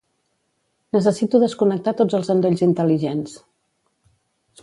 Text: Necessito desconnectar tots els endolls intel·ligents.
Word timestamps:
Necessito 0.95 1.41
desconnectar 1.43 1.93
tots 2.01 2.17
els 2.19 2.33
endolls 2.35 2.65
intel·ligents. 2.69 3.39